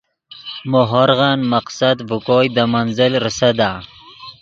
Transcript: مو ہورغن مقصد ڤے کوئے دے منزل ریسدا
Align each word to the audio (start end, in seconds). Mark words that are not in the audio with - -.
مو 0.69 0.81
ہورغن 0.91 1.39
مقصد 1.53 1.95
ڤے 2.07 2.17
کوئے 2.25 2.47
دے 2.55 2.63
منزل 2.73 3.11
ریسدا 3.25 3.71